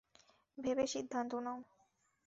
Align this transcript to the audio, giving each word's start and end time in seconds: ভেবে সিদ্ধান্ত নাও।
ভেবে 0.57 0.85
সিদ্ধান্ত 0.87 1.31
নাও। 1.45 1.59